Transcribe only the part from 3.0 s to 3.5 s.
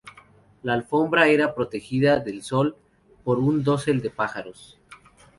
por